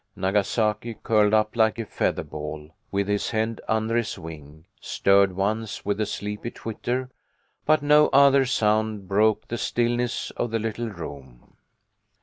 Nagasaki, 0.15 0.95
curled 1.03 1.31
up 1.31 1.55
like 1.55 1.77
a 1.77 1.85
feather 1.85 2.23
ball, 2.23 2.71
with 2.89 3.07
his 3.07 3.29
head 3.29 3.61
under 3.67 3.95
his 3.95 4.17
wing, 4.17 4.65
stirred 4.79 5.31
once, 5.35 5.85
with 5.85 6.01
a 6.01 6.07
sleepy 6.07 6.49
twitter, 6.49 7.11
but 7.67 7.83
no 7.83 8.07
other 8.07 8.43
sound 8.43 9.07
broke 9.07 9.47
the 9.47 9.59
stillness 9.59 10.31
of 10.31 10.49
the 10.49 10.57
little 10.57 10.89
room. 10.89 11.55